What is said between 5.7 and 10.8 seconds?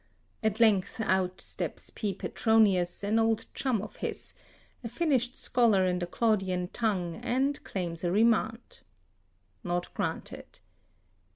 in the Claudian tongue and claims a remand. Not granted.